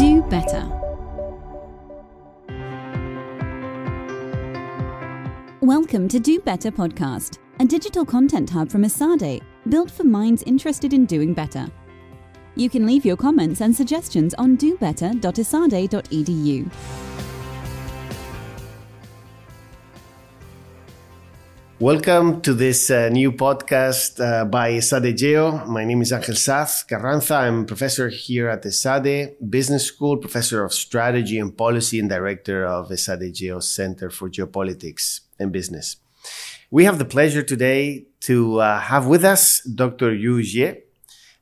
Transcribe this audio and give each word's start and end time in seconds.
Do 0.00 0.22
better. 0.22 0.66
Welcome 5.60 6.08
to 6.08 6.18
Do 6.18 6.40
Better 6.40 6.70
Podcast, 6.70 7.36
a 7.58 7.66
digital 7.66 8.06
content 8.06 8.48
hub 8.48 8.70
from 8.70 8.86
Esade, 8.86 9.42
built 9.68 9.90
for 9.90 10.04
minds 10.04 10.42
interested 10.44 10.94
in 10.94 11.04
doing 11.04 11.34
better. 11.34 11.66
You 12.56 12.70
can 12.70 12.86
leave 12.86 13.04
your 13.04 13.18
comments 13.18 13.60
and 13.60 13.76
suggestions 13.76 14.32
on 14.32 14.56
dobetter.esade.edu. 14.56 17.09
Welcome 21.80 22.42
to 22.42 22.52
this 22.52 22.90
uh, 22.90 23.08
new 23.08 23.32
podcast 23.32 24.20
uh, 24.20 24.44
by 24.44 24.72
ESADE 24.72 25.16
Geo. 25.16 25.64
My 25.64 25.82
name 25.82 26.02
is 26.02 26.12
Angel 26.12 26.34
Saz 26.34 26.86
Carranza. 26.86 27.36
I'm 27.36 27.64
professor 27.64 28.10
here 28.10 28.50
at 28.50 28.64
ESADE 28.64 29.36
Business 29.48 29.86
School, 29.86 30.18
professor 30.18 30.62
of 30.62 30.74
strategy 30.74 31.38
and 31.38 31.56
policy, 31.56 31.98
and 31.98 32.10
director 32.10 32.66
of 32.66 32.90
ESADE 32.90 33.32
Geo 33.32 33.60
Center 33.60 34.10
for 34.10 34.28
Geopolitics 34.28 35.20
and 35.38 35.52
Business. 35.52 35.96
We 36.70 36.84
have 36.84 36.98
the 36.98 37.06
pleasure 37.06 37.42
today 37.42 38.04
to 38.28 38.58
uh, 38.58 38.78
have 38.78 39.06
with 39.06 39.24
us 39.24 39.62
Dr. 39.62 40.14
Yu 40.14 40.42
Jie. 40.42 40.82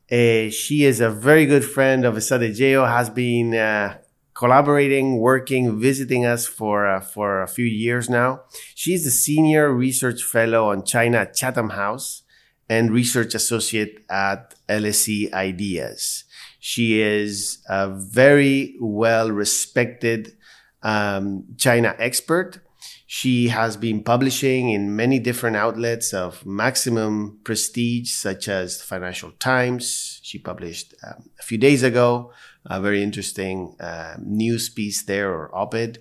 Uh, 0.08 0.50
she 0.50 0.84
is 0.84 1.00
a 1.00 1.10
very 1.10 1.46
good 1.46 1.64
friend 1.64 2.04
of 2.04 2.14
ESADE 2.14 2.54
Geo, 2.54 2.86
has 2.86 3.10
been 3.10 3.56
uh, 3.56 3.98
collaborating, 4.38 5.18
working, 5.18 5.80
visiting 5.80 6.24
us 6.24 6.46
for 6.46 6.86
uh, 6.86 7.00
for 7.00 7.42
a 7.42 7.48
few 7.48 7.64
years 7.64 8.08
now. 8.08 8.42
She's 8.76 9.02
the 9.04 9.10
senior 9.10 9.72
research 9.72 10.22
fellow 10.22 10.70
on 10.70 10.84
China 10.84 11.18
at 11.18 11.34
Chatham 11.34 11.70
House 11.70 12.22
and 12.68 12.92
research 12.92 13.34
associate 13.34 14.04
at 14.08 14.54
LSE 14.68 15.32
Ideas. 15.32 16.24
She 16.60 17.00
is 17.00 17.58
a 17.68 17.88
very 17.88 18.76
well 18.80 19.32
respected 19.32 20.36
um, 20.84 21.44
China 21.56 21.96
expert. 21.98 22.60
She 23.06 23.48
has 23.48 23.76
been 23.76 24.04
publishing 24.04 24.70
in 24.70 24.94
many 24.94 25.18
different 25.18 25.56
outlets 25.56 26.12
of 26.12 26.46
maximum 26.46 27.40
prestige, 27.42 28.12
such 28.12 28.48
as 28.48 28.82
Financial 28.82 29.32
Times. 29.40 30.17
She 30.28 30.38
published 30.38 30.94
um, 31.02 31.30
a 31.40 31.42
few 31.42 31.56
days 31.56 31.82
ago 31.82 32.32
a 32.66 32.82
very 32.82 33.02
interesting 33.02 33.74
uh, 33.80 34.16
news 34.20 34.68
piece 34.68 35.02
there 35.04 35.32
or 35.32 35.48
op-ed. 35.56 36.00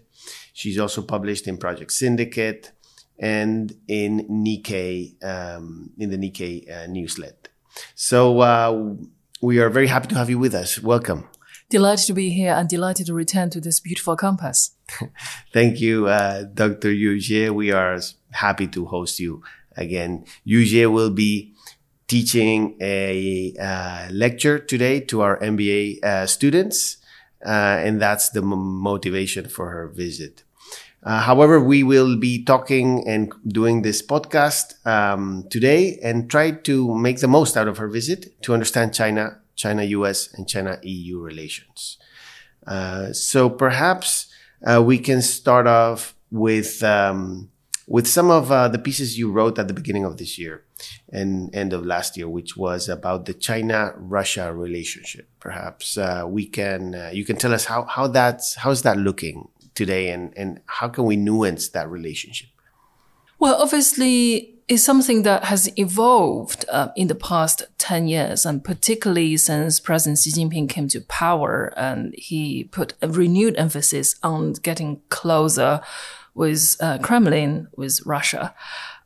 She's 0.51 0.77
also 0.77 1.01
published 1.01 1.47
in 1.47 1.57
Project 1.57 1.93
Syndicate 1.93 2.73
and 3.17 3.73
in 3.87 4.27
Nikkei, 4.29 5.23
um, 5.23 5.91
in 5.97 6.09
the 6.09 6.17
Nikkei 6.17 6.69
uh, 6.69 6.87
newslet. 6.89 7.47
So 7.95 8.41
uh, 8.41 8.95
we 9.41 9.59
are 9.59 9.69
very 9.69 9.87
happy 9.87 10.09
to 10.09 10.15
have 10.15 10.29
you 10.29 10.39
with 10.39 10.53
us. 10.53 10.83
Welcome. 10.83 11.29
Delighted 11.69 12.07
to 12.07 12.13
be 12.13 12.29
here 12.29 12.53
and 12.53 12.67
delighted 12.67 13.05
to 13.05 13.13
return 13.13 13.49
to 13.51 13.61
this 13.61 13.79
beautiful 13.79 14.17
campus. 14.17 14.71
Thank 15.53 15.79
you, 15.79 16.07
uh, 16.07 16.43
Dr. 16.53 16.91
Yu 16.91 17.17
Jie. 17.21 17.49
We 17.49 17.71
are 17.71 17.97
happy 18.31 18.67
to 18.67 18.87
host 18.87 19.21
you 19.21 19.41
again. 19.77 20.25
Yu 20.43 20.65
Jie 20.65 20.85
will 20.87 21.11
be 21.11 21.53
teaching 22.07 22.77
a 22.79 23.53
uh, 23.59 24.07
lecture 24.11 24.59
today 24.59 24.99
to 25.01 25.21
our 25.21 25.37
MBA 25.39 26.03
uh, 26.03 26.25
students, 26.25 26.97
uh, 27.45 27.49
and 27.49 28.01
that's 28.01 28.29
the 28.29 28.41
motivation 28.41 29.47
for 29.47 29.69
her 29.69 29.87
visit. 29.87 30.43
Uh, 31.03 31.21
however, 31.21 31.59
we 31.59 31.83
will 31.83 32.17
be 32.17 32.43
talking 32.43 33.07
and 33.07 33.31
doing 33.47 33.81
this 33.81 34.01
podcast 34.01 34.85
um, 34.85 35.45
today 35.49 35.99
and 36.01 36.29
try 36.29 36.51
to 36.51 36.95
make 36.95 37.19
the 37.19 37.27
most 37.27 37.55
out 37.55 37.67
of 37.67 37.77
her 37.77 37.87
visit 37.87 38.41
to 38.41 38.53
understand 38.53 38.93
China, 38.93 39.39
China 39.55 39.83
US, 39.83 40.33
and 40.33 40.47
China 40.47 40.79
EU 40.83 41.19
relations. 41.19 41.97
Uh, 42.65 43.13
so 43.13 43.49
perhaps 43.49 44.27
we 44.81 44.97
can 44.97 45.21
start 45.21 45.67
off 45.67 46.15
with 46.31 46.83
um, 46.83 47.49
with 47.87 48.05
some 48.07 48.29
of 48.29 48.51
uh, 48.51 48.67
the 48.67 48.79
pieces 48.79 49.17
you 49.17 49.31
wrote 49.31 49.57
at 49.57 49.67
the 49.67 49.73
beginning 49.73 50.03
of 50.03 50.17
this 50.17 50.37
year 50.37 50.63
and 51.09 51.53
end 51.55 51.73
of 51.73 51.85
last 51.85 52.17
year, 52.17 52.29
which 52.29 52.57
was 52.57 52.89
about 52.89 53.25
the 53.25 53.33
China-Russia 53.33 54.53
relationship. 54.53 55.29
Perhaps 55.39 55.97
uh, 55.97 56.23
we 56.27 56.45
can 56.45 56.95
uh, 56.95 57.09
you 57.13 57.25
can 57.25 57.37
tell 57.37 57.53
us 57.53 57.65
how 57.65 57.83
how 57.85 58.07
that's 58.07 58.55
how's 58.55 58.81
that 58.83 58.97
looking 58.97 59.49
today, 59.75 60.09
and 60.09 60.33
and 60.37 60.61
how 60.65 60.87
can 60.87 61.05
we 61.05 61.15
nuance 61.15 61.69
that 61.69 61.89
relationship? 61.89 62.49
Well, 63.39 63.55
obviously, 63.61 64.55
it's 64.67 64.83
something 64.83 65.21
that 65.23 65.45
has 65.45 65.71
evolved 65.77 66.65
uh, 66.69 66.89
in 66.95 67.07
the 67.07 67.15
past 67.15 67.63
10 67.77 68.07
years, 68.07 68.45
and 68.45 68.63
particularly 68.63 69.37
since 69.37 69.79
President 69.79 70.19
Xi 70.19 70.31
Jinping 70.31 70.67
came 70.67 70.87
to 70.89 71.01
power 71.01 71.73
and 71.77 72.13
he 72.17 72.65
put 72.65 72.95
a 73.01 73.07
renewed 73.07 73.55
emphasis 73.57 74.15
on 74.23 74.53
getting 74.53 75.01
closer 75.09 75.81
with 76.33 76.75
uh, 76.79 76.97
Kremlin, 76.99 77.67
with 77.77 78.01
Russia. 78.05 78.53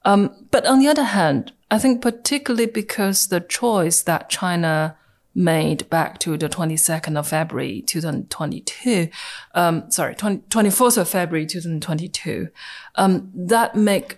Um, 0.04 0.48
but 0.50 0.66
on 0.66 0.80
the 0.80 0.88
other 0.88 1.04
hand, 1.04 1.52
I 1.72 1.80
think 1.80 2.02
particularly 2.02 2.66
because 2.66 3.28
the 3.28 3.40
choice 3.40 4.02
that 4.02 4.30
China 4.30 4.98
made 5.34 5.90
back 5.90 6.20
to 6.20 6.38
the 6.38 6.50
22nd 6.50 7.18
of 7.18 7.30
February 7.30 7.82
2022, 7.82 9.08
um, 9.56 9.90
sorry, 9.90 10.14
20, 10.14 10.40
24th 10.50 10.98
of 10.98 11.08
February 11.08 11.46
2022, 11.46 12.50
um, 12.96 13.32
that 13.34 13.76
make 13.76 14.18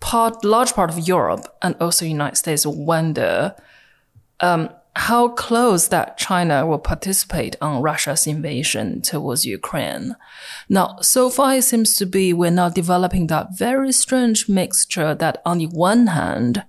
part, 0.00 0.44
large 0.44 0.74
part 0.74 0.90
of 0.90 0.98
Europe 0.98 1.46
and 1.62 1.76
also 1.80 2.04
United 2.04 2.34
States 2.34 2.66
wonder, 2.66 3.54
um, 4.40 4.68
how 4.96 5.28
close 5.28 5.88
that 5.88 6.18
China 6.18 6.66
will 6.66 6.78
participate 6.78 7.56
on 7.60 7.82
Russia's 7.82 8.26
invasion 8.26 9.00
towards 9.00 9.46
Ukraine. 9.46 10.16
Now, 10.68 10.96
so 11.00 11.30
far 11.30 11.54
it 11.54 11.62
seems 11.62 11.96
to 11.96 12.06
be 12.06 12.32
we're 12.32 12.50
now 12.50 12.68
developing 12.68 13.28
that 13.28 13.56
very 13.56 13.92
strange 13.92 14.48
mixture 14.48 15.14
that 15.14 15.40
on 15.46 15.58
the 15.58 15.66
one 15.66 16.08
hand, 16.08 16.64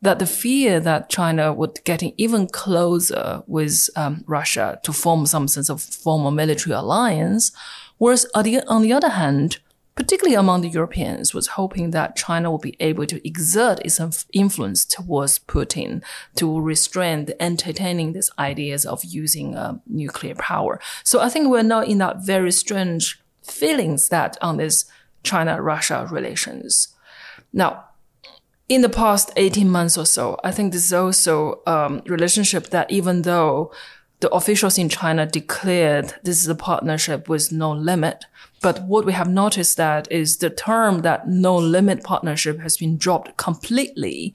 that 0.00 0.18
the 0.18 0.26
fear 0.26 0.80
that 0.80 1.10
China 1.10 1.52
would 1.52 1.80
getting 1.84 2.14
even 2.16 2.46
closer 2.46 3.42
with 3.46 3.88
um, 3.96 4.24
Russia 4.26 4.80
to 4.84 4.92
form 4.92 5.26
some 5.26 5.48
sense 5.48 5.68
of 5.68 5.82
formal 5.82 6.30
military 6.30 6.74
alliance, 6.74 7.52
whereas 7.98 8.24
on 8.34 8.44
the, 8.44 8.66
on 8.68 8.82
the 8.82 8.92
other 8.92 9.10
hand, 9.10 9.58
particularly 9.98 10.36
among 10.36 10.60
the 10.60 10.68
Europeans, 10.68 11.34
was 11.34 11.48
hoping 11.48 11.90
that 11.90 12.14
China 12.14 12.52
would 12.52 12.60
be 12.60 12.76
able 12.78 13.04
to 13.04 13.26
exert 13.26 13.80
its 13.80 14.00
influence 14.32 14.84
towards 14.84 15.40
Putin 15.40 16.02
to 16.36 16.60
restrain 16.60 17.24
the 17.24 17.42
entertaining 17.42 18.12
these 18.12 18.30
ideas 18.38 18.86
of 18.86 19.04
using 19.04 19.56
uh, 19.56 19.76
nuclear 19.88 20.36
power. 20.36 20.80
So 21.02 21.20
I 21.20 21.28
think 21.28 21.48
we're 21.48 21.64
now 21.64 21.82
in 21.82 21.98
that 21.98 22.24
very 22.24 22.52
strange 22.52 23.20
feelings 23.42 24.08
that 24.10 24.38
on 24.40 24.56
this 24.56 24.84
China-Russia 25.24 26.06
relations. 26.12 26.94
Now, 27.52 27.84
in 28.68 28.82
the 28.82 28.88
past 28.88 29.32
18 29.34 29.68
months 29.68 29.98
or 29.98 30.06
so, 30.06 30.38
I 30.44 30.52
think 30.52 30.72
this 30.72 30.84
is 30.84 30.92
also 30.92 31.60
um, 31.66 32.02
relationship 32.06 32.68
that 32.68 32.88
even 32.90 33.22
though 33.22 33.72
the 34.20 34.30
officials 34.30 34.78
in 34.78 34.88
China 34.88 35.26
declared 35.26 36.14
this 36.22 36.42
is 36.42 36.48
a 36.48 36.54
partnership 36.54 37.28
with 37.28 37.52
no 37.52 37.70
limit. 37.70 38.24
But 38.60 38.82
what 38.84 39.04
we 39.04 39.12
have 39.12 39.28
noticed 39.28 39.76
that 39.76 40.10
is 40.10 40.38
the 40.38 40.50
term 40.50 41.02
that 41.02 41.28
no 41.28 41.56
limit 41.56 42.02
partnership 42.02 42.58
has 42.60 42.76
been 42.76 42.96
dropped 42.96 43.36
completely 43.36 44.34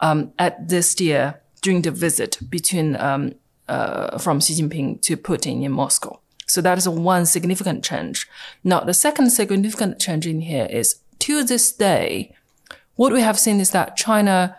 um, 0.00 0.32
at 0.38 0.68
this 0.68 1.00
year 1.00 1.40
during 1.62 1.82
the 1.82 1.90
visit 1.90 2.38
between 2.48 2.96
um, 2.96 3.34
uh, 3.68 4.18
from 4.18 4.40
Xi 4.40 4.54
Jinping 4.54 5.00
to 5.02 5.16
Putin 5.16 5.64
in 5.64 5.72
Moscow. 5.72 6.20
So 6.46 6.60
that 6.60 6.78
is 6.78 6.88
one 6.88 7.26
significant 7.26 7.82
change. 7.82 8.28
Now, 8.62 8.80
the 8.80 8.94
second 8.94 9.30
significant 9.30 9.98
change 9.98 10.26
in 10.28 10.42
here 10.42 10.66
is 10.70 11.00
to 11.20 11.42
this 11.42 11.72
day, 11.72 12.32
what 12.94 13.12
we 13.12 13.20
have 13.22 13.38
seen 13.38 13.58
is 13.58 13.70
that 13.70 13.96
China 13.96 14.56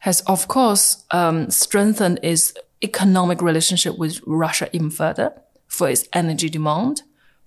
has, 0.00 0.20
of 0.22 0.48
course, 0.48 1.04
um, 1.10 1.50
strengthened 1.50 2.20
its 2.22 2.52
economic 2.82 3.42
relationship 3.42 3.98
with 3.98 4.20
Russia 4.26 4.68
even 4.72 4.90
further 4.90 5.32
for 5.66 5.88
its 5.88 6.08
energy 6.12 6.48
demand, 6.48 7.02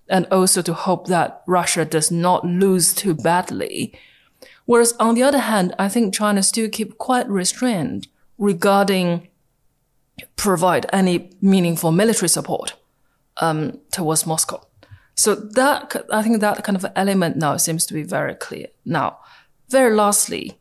and 0.07 0.25
also 0.31 0.61
to 0.61 0.73
hope 0.73 1.07
that 1.07 1.43
Russia 1.47 1.85
does 1.85 2.11
not 2.11 2.45
lose 2.45 2.93
too 2.93 3.13
badly. 3.13 3.93
Whereas 4.65 4.93
on 4.99 5.15
the 5.15 5.23
other 5.23 5.39
hand, 5.39 5.73
I 5.77 5.89
think 5.89 6.13
China 6.13 6.41
still 6.43 6.69
keep 6.69 6.97
quite 6.97 7.27
restrained 7.29 8.07
regarding 8.37 9.29
provide 10.35 10.85
any 10.93 11.31
meaningful 11.41 11.91
military 11.91 12.29
support 12.29 12.75
um, 13.37 13.79
towards 13.91 14.25
Moscow. 14.25 14.61
So 15.15 15.35
that 15.35 15.95
I 16.11 16.23
think 16.23 16.39
that 16.41 16.63
kind 16.63 16.75
of 16.75 16.85
element 16.95 17.37
now 17.37 17.57
seems 17.57 17.85
to 17.87 17.93
be 17.93 18.03
very 18.03 18.35
clear. 18.35 18.67
Now, 18.85 19.19
very 19.69 19.95
lastly, 19.95 20.59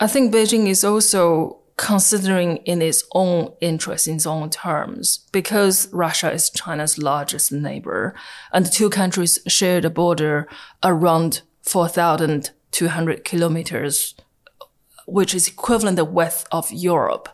I 0.00 0.06
think 0.06 0.32
Beijing 0.32 0.68
is 0.68 0.84
also 0.84 1.58
considering 1.76 2.58
in 2.58 2.80
its 2.80 3.04
own 3.14 3.52
interest, 3.60 4.06
in 4.06 4.16
its 4.16 4.26
own 4.26 4.50
terms, 4.50 5.26
because 5.32 5.92
Russia 5.92 6.30
is 6.32 6.50
China's 6.50 6.98
largest 6.98 7.50
neighbor, 7.50 8.14
and 8.52 8.66
the 8.66 8.70
two 8.70 8.90
countries 8.90 9.38
share 9.46 9.80
the 9.80 9.90
border 9.90 10.48
around 10.82 11.42
4,200 11.62 13.24
kilometers 13.24 14.14
which 15.06 15.34
is 15.34 15.48
equivalent 15.48 15.96
the 15.96 16.04
width 16.04 16.46
of 16.50 16.72
Europe. 16.72 17.28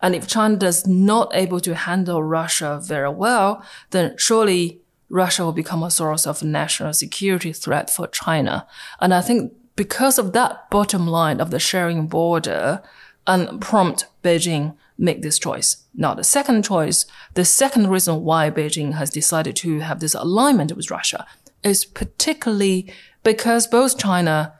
And 0.00 0.14
if 0.14 0.26
China 0.26 0.64
is 0.66 0.86
not 0.86 1.30
able 1.34 1.60
to 1.60 1.74
handle 1.74 2.22
Russia 2.22 2.80
very 2.82 3.10
well, 3.10 3.62
then 3.90 4.14
surely 4.16 4.80
Russia 5.08 5.44
will 5.44 5.52
become 5.52 5.82
a 5.82 5.90
source 5.90 6.26
of 6.26 6.42
national 6.42 6.92
security 6.94 7.52
threat 7.52 7.90
for 7.90 8.06
China. 8.06 8.66
And 9.00 9.12
I 9.12 9.20
think 9.20 9.52
because 9.76 10.18
of 10.18 10.32
that 10.32 10.70
bottom 10.70 11.06
line 11.06 11.40
of 11.40 11.50
the 11.50 11.58
sharing 11.58 12.06
border 12.06 12.82
and 13.26 13.60
prompt 13.60 14.06
Beijing 14.22 14.76
make 14.98 15.22
this 15.22 15.38
choice. 15.38 15.84
Now, 15.94 16.14
the 16.14 16.24
second 16.24 16.64
choice, 16.64 17.06
the 17.34 17.44
second 17.44 17.88
reason 17.88 18.22
why 18.22 18.50
Beijing 18.50 18.94
has 18.94 19.10
decided 19.10 19.56
to 19.56 19.80
have 19.80 20.00
this 20.00 20.14
alignment 20.14 20.76
with 20.76 20.90
Russia 20.90 21.26
is 21.62 21.84
particularly 21.84 22.92
because 23.22 23.66
both 23.66 23.98
China 23.98 24.54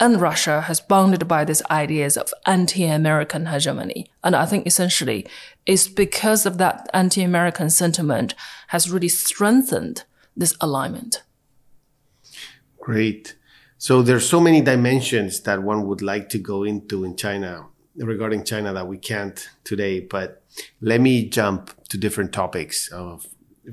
and 0.00 0.20
Russia 0.20 0.62
has 0.62 0.80
bounded 0.80 1.26
by 1.26 1.44
these 1.44 1.62
ideas 1.70 2.16
of 2.16 2.32
anti-American 2.46 3.46
hegemony. 3.46 4.10
And 4.22 4.36
I 4.36 4.46
think 4.46 4.66
essentially 4.66 5.26
it's 5.66 5.88
because 5.88 6.46
of 6.46 6.58
that 6.58 6.88
anti-American 6.94 7.70
sentiment 7.70 8.34
has 8.68 8.90
really 8.90 9.08
strengthened 9.08 10.04
this 10.36 10.54
alignment. 10.60 11.22
Great. 12.80 13.36
So 13.76 14.02
there's 14.02 14.28
so 14.28 14.40
many 14.40 14.60
dimensions 14.60 15.40
that 15.40 15.62
one 15.62 15.86
would 15.86 16.02
like 16.02 16.28
to 16.30 16.38
go 16.38 16.62
into 16.62 17.04
in 17.04 17.16
China 17.16 17.66
regarding 17.98 18.44
China 18.44 18.72
that 18.72 18.86
we 18.86 18.98
can't 18.98 19.48
today. 19.64 20.00
But 20.00 20.42
let 20.80 21.00
me 21.00 21.28
jump 21.28 21.70
to 21.88 21.98
different 21.98 22.32
topics 22.32 22.88
of, 22.88 23.26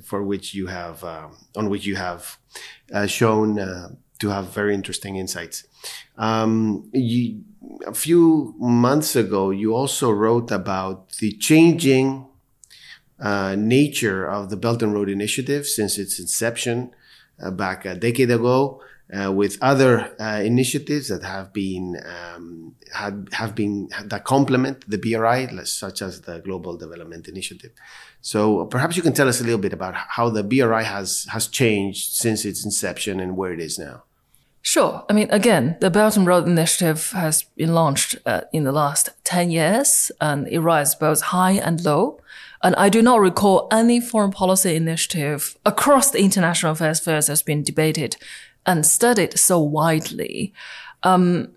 for 0.04 0.24
which 0.24 0.54
you 0.54 0.68
have 0.68 1.04
um, 1.04 1.38
on 1.56 1.70
which 1.70 1.86
you 1.86 1.96
have 1.96 2.38
uh, 2.94 3.06
shown 3.06 3.60
uh, 3.60 3.90
to 4.20 4.30
have 4.30 4.54
very 4.54 4.74
interesting 4.74 5.16
insights. 5.16 5.68
Um, 6.18 6.90
you, 6.94 7.44
a 7.86 7.94
few 7.94 8.56
months 8.58 9.16
ago, 9.16 9.52
you 9.52 9.76
also 9.76 10.12
wrote 10.12 10.52
about 10.52 11.10
the 11.18 11.32
changing 11.34 12.28
uh, 13.20 13.56
nature 13.58 14.30
of 14.30 14.50
the 14.50 14.58
Belt 14.58 14.84
and 14.84 14.94
Road 14.94 15.10
Initiative 15.10 15.66
since 15.66 15.98
its 15.98 16.20
inception 16.20 16.92
uh, 17.42 17.52
back 17.52 17.86
a 17.86 17.96
decade 17.96 18.32
ago 18.32 18.82
uh, 19.14 19.32
with 19.32 19.58
other 19.62 20.16
uh, 20.20 20.42
initiatives 20.44 21.10
that 21.10 21.24
have 21.24 21.54
been 21.54 21.98
um, 22.06 22.76
had, 22.94 23.28
have 23.34 23.54
been 23.54 23.90
that 24.04 24.24
complement 24.24 24.90
the 24.90 24.98
BRI, 24.98 25.48
such 25.66 26.02
as 26.02 26.22
the 26.22 26.40
Global 26.40 26.76
Development 26.78 27.28
Initiative. 27.28 27.72
So 28.22 28.66
perhaps 28.66 28.98
you 28.98 29.04
can 29.04 29.14
tell 29.14 29.28
us 29.28 29.40
a 29.40 29.44
little 29.44 29.60
bit 29.60 29.74
about 29.74 29.94
how 29.96 30.30
the 30.30 30.44
BRI 30.44 30.84
has 30.84 31.28
has 31.32 31.48
changed 31.48 32.14
since 32.14 32.46
its 32.46 32.66
inception 32.66 33.20
and 33.20 33.38
where 33.38 33.54
it 33.54 33.60
is 33.60 33.78
now. 33.78 34.04
Sure. 34.64 35.06
I 35.08 35.14
mean, 35.14 35.30
again, 35.30 35.78
the 35.80 35.92
Belt 35.92 36.18
and 36.18 36.26
Road 36.26 36.48
Initiative 36.48 37.12
has 37.12 37.44
been 37.56 37.76
launched 37.76 38.16
uh, 38.26 38.42
in 38.52 38.64
the 38.64 38.72
last 38.72 39.10
10 39.24 39.52
years 39.52 40.12
and 40.20 40.48
it 40.48 40.60
rises 40.60 40.96
both 40.96 41.22
high 41.22 41.52
and 41.52 41.86
low. 41.86 42.20
And 42.64 42.76
I 42.76 42.90
do 42.90 43.04
not 43.04 43.20
recall 43.20 43.68
any 43.72 44.02
foreign 44.02 44.32
policy 44.32 44.76
initiative 44.76 45.56
across 45.68 46.10
the 46.10 46.24
international 46.24 46.72
affairs 46.72 47.00
spheres 47.00 47.28
has 47.28 47.44
been 47.44 47.62
debated 47.62 48.18
and 48.66 48.86
studied 48.86 49.38
so 49.38 49.60
widely. 49.60 50.54
Um, 51.04 51.50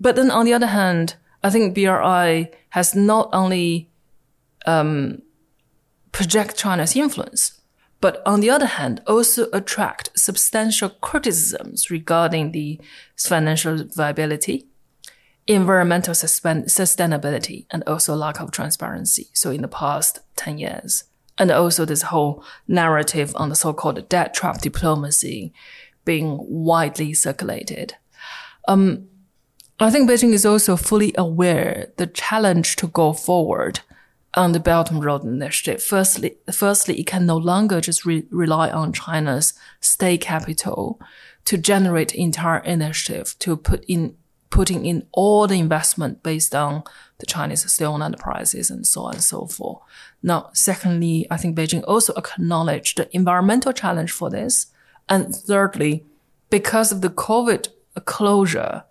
but 0.00 0.16
then 0.16 0.30
on 0.30 0.44
the 0.44 0.54
other 0.54 0.66
hand, 0.66 1.16
I 1.42 1.50
think 1.50 1.74
BRI 1.74 2.50
has 2.70 2.94
not 2.94 3.30
only 3.32 3.88
um, 4.66 5.22
project 6.12 6.56
China's 6.56 6.96
influence, 6.96 7.60
but 8.00 8.22
on 8.26 8.40
the 8.40 8.50
other 8.50 8.66
hand, 8.66 9.02
also 9.06 9.48
attract 9.52 10.10
substantial 10.14 10.90
criticisms 10.90 11.90
regarding 11.90 12.52
the 12.52 12.80
financial 13.16 13.84
viability, 13.84 14.66
environmental 15.46 16.14
sustainability, 16.14 17.66
and 17.70 17.82
also 17.86 18.14
lack 18.14 18.40
of 18.40 18.50
transparency. 18.50 19.28
So 19.32 19.50
in 19.50 19.62
the 19.62 19.68
past 19.68 20.20
10 20.36 20.58
years. 20.58 21.04
And 21.38 21.50
also 21.50 21.84
this 21.84 22.02
whole 22.02 22.42
narrative 22.66 23.32
on 23.36 23.50
the 23.50 23.54
so-called 23.54 24.08
debt 24.08 24.34
trap 24.34 24.60
diplomacy, 24.60 25.52
being 26.06 26.38
widely 26.40 27.12
circulated. 27.12 27.96
Um, 28.66 29.08
I 29.78 29.90
think 29.90 30.08
Beijing 30.08 30.32
is 30.32 30.46
also 30.46 30.76
fully 30.76 31.12
aware 31.18 31.92
the 31.98 32.06
challenge 32.06 32.76
to 32.76 32.86
go 32.86 33.12
forward 33.12 33.80
on 34.32 34.52
the 34.52 34.60
Belt 34.60 34.90
and 34.90 35.04
Road 35.04 35.24
Initiative. 35.24 35.82
Firstly, 35.82 36.36
firstly, 36.50 36.98
it 36.98 37.06
can 37.06 37.26
no 37.26 37.36
longer 37.36 37.82
just 37.82 38.06
re- 38.06 38.26
rely 38.30 38.70
on 38.70 38.94
China's 38.94 39.52
state 39.80 40.22
capital 40.22 40.98
to 41.44 41.58
generate 41.58 42.14
entire 42.14 42.58
initiative 42.58 43.36
to 43.40 43.56
put 43.56 43.84
in 43.86 44.16
putting 44.48 44.86
in 44.86 45.06
all 45.12 45.46
the 45.46 45.58
investment 45.58 46.22
based 46.22 46.54
on 46.54 46.82
the 47.18 47.26
Chinese 47.26 47.70
state-owned 47.70 48.02
enterprises 48.02 48.70
and 48.70 48.86
so 48.86 49.02
on 49.02 49.14
and 49.14 49.22
so 49.22 49.46
forth. 49.46 49.82
Now, 50.22 50.50
secondly, 50.52 51.26
I 51.30 51.36
think 51.36 51.56
Beijing 51.56 51.84
also 51.86 52.14
acknowledged 52.14 52.96
the 52.96 53.14
environmental 53.14 53.72
challenge 53.72 54.12
for 54.12 54.30
this 54.30 54.66
and 55.08 55.34
thirdly, 55.34 56.04
because 56.50 56.92
of 56.92 57.00
the 57.00 57.10
COVID 57.10 57.68
closure, 58.04 58.84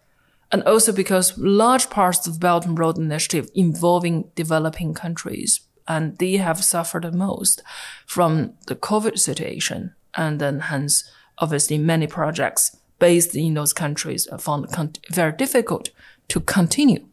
and 0.51 0.63
also 0.63 0.91
because 0.91 1.37
large 1.37 1.89
parts 1.89 2.25
of 2.27 2.33
the 2.33 2.39
Belt 2.39 2.65
and 2.65 2.77
Road 2.77 2.97
Initiative 2.97 3.49
involving 3.53 4.29
developing 4.35 4.93
countries, 4.93 5.61
and 5.87 6.17
they 6.17 6.37
have 6.37 6.63
suffered 6.63 7.03
the 7.03 7.11
most 7.11 7.61
from 8.05 8.53
the 8.67 8.75
COVID 8.75 9.19
situation. 9.19 9.93
And 10.15 10.39
then 10.39 10.59
hence, 10.61 11.09
obviously, 11.37 11.77
many 11.77 12.07
projects 12.07 12.77
based 12.99 13.35
in 13.35 13.53
those 13.53 13.73
countries 13.73 14.27
are 14.27 14.39
found 14.39 14.99
very 15.11 15.33
difficult 15.33 15.89
to 16.29 16.39
continue. 16.39 17.05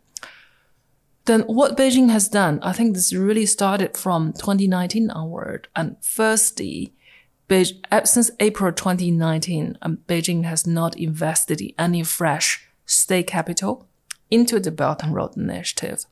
Then 1.24 1.42
what 1.42 1.76
Beijing 1.76 2.10
has 2.10 2.28
done, 2.28 2.58
I 2.62 2.72
think 2.72 2.94
this 2.94 3.12
really 3.12 3.46
started 3.46 3.96
from 3.96 4.32
2019 4.32 5.10
onward. 5.10 5.68
And 5.76 5.96
firstly, 6.00 6.92
since 8.04 8.30
April 8.40 8.72
2019, 8.72 9.78
um, 9.82 9.98
Beijing 10.08 10.44
has 10.44 10.66
not 10.66 10.96
invested 10.96 11.60
any 11.78 12.02
fresh 12.02 12.66
state 12.86 13.26
capital 13.26 13.86
into 14.30 14.58
the 14.58 14.70
Belt 14.70 15.02
and 15.02 15.14
Road 15.14 15.36
Initiative, 15.36 16.06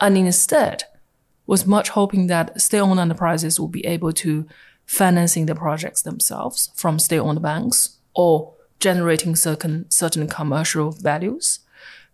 and 0.00 0.16
instead 0.16 0.84
was 1.46 1.66
much 1.66 1.90
hoping 1.90 2.26
that 2.28 2.60
state-owned 2.60 3.00
enterprises 3.00 3.60
will 3.60 3.68
be 3.68 3.84
able 3.86 4.12
to 4.12 4.46
financing 4.86 5.46
the 5.46 5.54
projects 5.54 6.02
themselves 6.02 6.70
from 6.74 6.98
state-owned 6.98 7.42
banks 7.42 7.98
or 8.14 8.54
generating 8.80 9.34
certain 9.36 9.90
certain 9.90 10.28
commercial 10.28 10.92
values. 10.92 11.60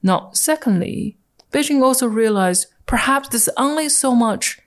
Now, 0.02 0.30
secondly, 0.32 1.16
Beijing 1.52 1.82
also 1.82 2.06
realized 2.06 2.66
perhaps 2.86 3.28
there's 3.28 3.48
only 3.56 3.88
so 3.88 4.14
much, 4.14 4.60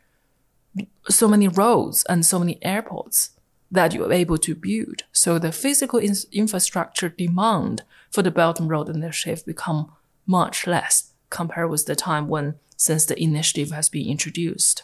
so 1.10 1.28
many 1.28 1.48
roads 1.48 2.06
and 2.08 2.26
so 2.26 2.40
many 2.40 2.60
airports 2.62 3.33
that 3.74 3.94
you're 3.94 4.14
able 4.14 4.38
to 4.38 4.56
build. 4.56 5.04
So 5.12 5.40
the 5.40 5.52
physical 5.52 6.00
in- 6.00 6.16
infrastructure 6.32 7.10
demand 7.10 7.84
for 8.12 8.22
the 8.22 8.32
Belt 8.32 8.60
and 8.60 8.70
Road 8.70 8.88
Initiative 8.88 9.46
become 9.46 9.92
much 10.28 10.68
less 10.68 11.12
compared 11.30 11.70
with 11.72 11.86
the 11.88 11.96
time 11.96 12.28
when 12.28 12.56
since 12.78 13.06
the 13.06 13.22
initiative 13.22 13.72
has 13.72 13.90
been 13.90 14.08
introduced. 14.08 14.84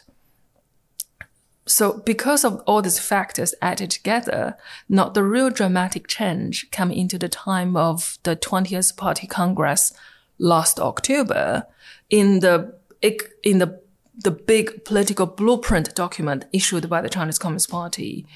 So 1.66 2.02
because 2.04 2.44
of 2.44 2.60
all 2.66 2.82
these 2.82 2.98
factors 2.98 3.54
added 3.62 3.92
together, 3.92 4.56
not 4.88 5.14
the 5.14 5.22
real 5.22 5.50
dramatic 5.50 6.08
change 6.08 6.68
came 6.72 6.90
into 6.90 7.16
the 7.16 7.28
time 7.28 7.76
of 7.76 8.18
the 8.24 8.34
20th 8.34 8.96
Party 8.96 9.28
Congress 9.28 9.92
last 10.38 10.80
October 10.80 11.66
in 12.08 12.40
the 12.40 12.74
in 13.44 13.58
the 13.58 13.80
the 14.18 14.30
big 14.32 14.84
political 14.84 15.26
blueprint 15.26 15.94
document 15.94 16.44
issued 16.52 16.90
by 16.90 17.00
the 17.00 17.08
Chinese 17.08 17.38
Communist 17.38 17.70
Party 17.70 18.26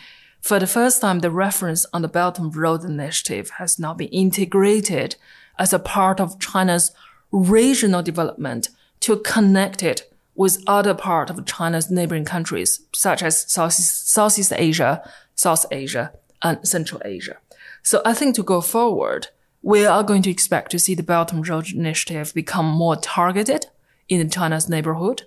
for 0.44 0.58
the 0.58 0.66
first 0.66 1.00
time, 1.00 1.20
the 1.20 1.30
reference 1.30 1.86
on 1.94 2.02
the 2.02 2.08
Belt 2.08 2.38
and 2.38 2.54
Road 2.54 2.84
Initiative 2.84 3.48
has 3.56 3.78
now 3.78 3.94
been 3.94 4.08
integrated 4.08 5.16
as 5.58 5.72
a 5.72 5.78
part 5.78 6.20
of 6.20 6.38
China's 6.38 6.92
regional 7.32 8.02
development 8.02 8.68
to 9.00 9.16
connect 9.16 9.82
it 9.82 10.12
with 10.34 10.62
other 10.66 10.92
parts 10.92 11.30
of 11.30 11.46
China's 11.46 11.90
neighboring 11.90 12.26
countries, 12.26 12.82
such 12.92 13.22
as 13.22 13.50
Southeast, 13.50 14.10
Southeast 14.10 14.52
Asia, 14.54 15.02
South 15.34 15.64
Asia, 15.72 16.12
and 16.42 16.68
Central 16.68 17.00
Asia. 17.06 17.38
So 17.82 18.02
I 18.04 18.12
think 18.12 18.34
to 18.34 18.42
go 18.42 18.60
forward, 18.60 19.28
we 19.62 19.86
are 19.86 20.02
going 20.02 20.20
to 20.24 20.30
expect 20.30 20.72
to 20.72 20.78
see 20.78 20.94
the 20.94 21.02
Belt 21.02 21.32
and 21.32 21.48
Road 21.48 21.72
Initiative 21.72 22.34
become 22.34 22.66
more 22.66 22.96
targeted 22.96 23.68
in 24.10 24.28
China's 24.28 24.68
neighborhood. 24.68 25.22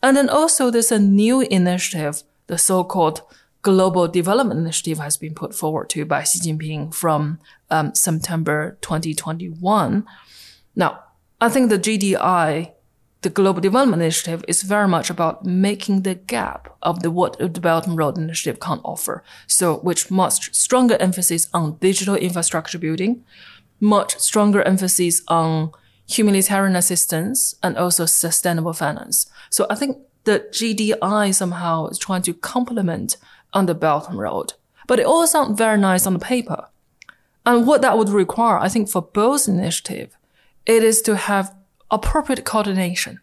And 0.00 0.16
then 0.16 0.28
also 0.28 0.70
there's 0.70 0.92
a 0.92 1.00
new 1.00 1.40
initiative, 1.40 2.22
the 2.46 2.58
so-called 2.58 3.22
global 3.62 4.08
development 4.08 4.60
initiative 4.60 4.98
has 4.98 5.16
been 5.16 5.34
put 5.34 5.54
forward 5.54 5.88
to 5.90 6.04
by 6.04 6.24
Xi 6.24 6.40
Jinping 6.40 6.92
from 6.92 7.38
um, 7.70 7.94
September 7.94 8.76
2021. 8.80 10.04
Now, 10.74 11.04
I 11.40 11.48
think 11.48 11.70
the 11.70 11.78
GDI, 11.78 12.72
the 13.22 13.30
Global 13.30 13.60
Development 13.60 14.02
Initiative, 14.02 14.44
is 14.48 14.62
very 14.62 14.88
much 14.88 15.10
about 15.10 15.44
making 15.44 16.02
the 16.02 16.16
gap 16.16 16.76
of 16.82 17.02
the 17.02 17.10
what 17.10 17.38
the 17.38 17.60
Belt 17.60 17.86
and 17.86 17.96
Road 17.96 18.18
Initiative 18.18 18.60
can't 18.60 18.80
offer. 18.84 19.22
So, 19.46 19.76
which 19.78 20.10
much 20.10 20.52
stronger 20.54 20.96
emphasis 20.96 21.48
on 21.54 21.76
digital 21.76 22.16
infrastructure 22.16 22.78
building, 22.78 23.24
much 23.80 24.18
stronger 24.18 24.62
emphasis 24.62 25.22
on 25.28 25.72
humanitarian 26.08 26.76
assistance, 26.76 27.54
and 27.62 27.76
also 27.76 28.06
sustainable 28.06 28.72
finance. 28.72 29.30
So 29.50 29.66
I 29.70 29.76
think 29.76 29.98
the 30.24 30.46
GDI 30.50 31.34
somehow 31.34 31.86
is 31.86 31.98
trying 31.98 32.22
to 32.22 32.34
complement 32.34 33.16
on 33.52 33.66
the 33.66 33.74
Belt 33.74 34.08
and 34.08 34.18
Road, 34.18 34.54
but 34.86 34.98
it 34.98 35.06
all 35.06 35.26
sounds 35.26 35.58
very 35.58 35.78
nice 35.78 36.06
on 36.06 36.14
the 36.14 36.18
paper. 36.18 36.68
And 37.44 37.66
what 37.66 37.82
that 37.82 37.98
would 37.98 38.08
require, 38.08 38.58
I 38.58 38.68
think, 38.68 38.88
for 38.88 39.02
both 39.02 39.48
initiative, 39.48 40.16
it 40.64 40.84
is 40.84 41.02
to 41.02 41.16
have 41.16 41.54
appropriate 41.90 42.44
coordination 42.44 43.20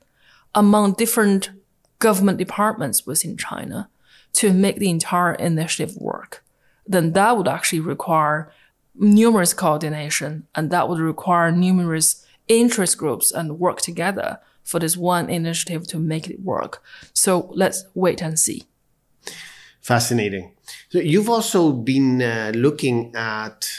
among 0.53 0.93
different 0.93 1.51
government 1.99 2.37
departments 2.37 3.05
within 3.05 3.37
China 3.37 3.89
to 4.33 4.53
make 4.53 4.77
the 4.77 4.89
entire 4.89 5.33
initiative 5.33 5.95
work. 5.97 6.43
Then 6.85 7.13
that 7.13 7.37
would 7.37 7.47
actually 7.47 7.79
require 7.79 8.51
numerous 8.95 9.53
coordination 9.53 10.47
and 10.55 10.69
that 10.69 10.89
would 10.89 10.99
require 10.99 11.51
numerous 11.51 12.25
interest 12.47 12.97
groups 12.97 13.31
and 13.31 13.59
work 13.59 13.81
together 13.81 14.39
for 14.63 14.79
this 14.79 14.97
one 14.97 15.29
initiative 15.29 15.87
to 15.87 15.97
make 15.97 16.29
it 16.29 16.41
work. 16.41 16.83
So 17.13 17.51
let's 17.53 17.85
wait 17.93 18.21
and 18.21 18.37
see. 18.37 18.63
Fascinating. 19.81 20.53
So 20.89 20.99
you've 20.99 21.29
also 21.29 21.71
been 21.71 22.21
uh, 22.21 22.51
looking 22.55 23.15
at 23.15 23.69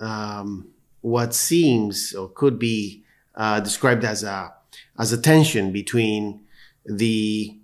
um, 0.00 0.68
what 1.00 1.34
seems 1.34 2.14
or 2.14 2.28
could 2.28 2.58
be 2.58 3.04
uh, 3.34 3.60
described 3.60 4.04
as 4.04 4.22
a 4.22 4.54
as 4.98 5.12
a 5.12 5.20
tension 5.20 5.72
between 5.72 6.40
the 6.84 7.56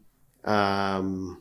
um, 0.44 1.40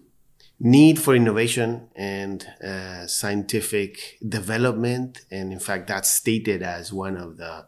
need 0.60 1.00
for 1.00 1.16
innovation 1.16 1.90
and 1.96 2.48
uh, 2.64 3.06
scientific 3.06 4.18
development, 4.28 5.22
and 5.30 5.52
in 5.52 5.60
fact, 5.60 5.88
that's 5.88 6.10
stated 6.10 6.64
as 6.64 6.92
one 6.94 7.18
of 7.18 7.38
the 7.38 7.66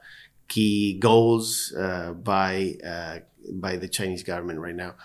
key 0.48 0.98
goals 0.98 1.74
uh, 1.78 2.14
by 2.14 2.76
uh, 2.86 3.20
by 3.52 3.76
the 3.76 3.88
Chinese 3.88 4.24
government 4.24 4.60
right 4.60 4.76
now. 4.76 4.96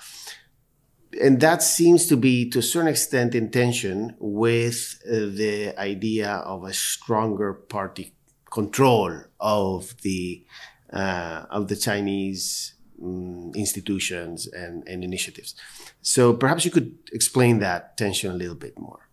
And 1.20 1.40
that 1.40 1.62
seems 1.62 2.06
to 2.06 2.16
be, 2.16 2.48
to 2.50 2.60
a 2.60 2.62
certain 2.62 2.88
extent, 2.88 3.34
in 3.34 3.50
tension 3.50 4.14
with 4.20 5.02
uh, 5.06 5.26
the 5.34 5.74
idea 5.76 6.30
of 6.30 6.64
a 6.64 6.72
stronger 6.72 7.52
party 7.52 8.14
control 8.50 9.22
of 9.40 10.00
the 10.02 10.44
uh, 10.92 11.46
of 11.50 11.68
the 11.68 11.76
Chinese 11.76 12.74
um, 13.02 13.52
institutions 13.54 14.48
and, 14.48 14.86
and 14.88 15.04
initiatives. 15.04 15.54
So 16.02 16.34
perhaps 16.34 16.64
you 16.64 16.70
could 16.70 16.98
explain 17.12 17.60
that 17.60 17.96
tension 17.96 18.30
a 18.30 18.34
little 18.34 18.56
bit 18.56 18.78
more. 18.78 19.08